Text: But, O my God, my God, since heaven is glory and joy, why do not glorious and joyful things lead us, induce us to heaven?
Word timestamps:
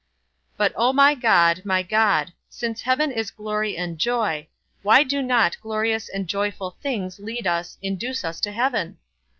But, 0.57 0.73
O 0.75 0.91
my 0.93 1.13
God, 1.13 1.61
my 1.63 1.83
God, 1.83 2.33
since 2.49 2.81
heaven 2.81 3.11
is 3.11 3.29
glory 3.29 3.77
and 3.77 3.99
joy, 3.99 4.47
why 4.81 5.03
do 5.03 5.21
not 5.21 5.61
glorious 5.61 6.09
and 6.09 6.27
joyful 6.27 6.75
things 6.81 7.19
lead 7.19 7.45
us, 7.45 7.77
induce 7.83 8.23
us 8.23 8.41
to 8.41 8.51
heaven? 8.51 8.97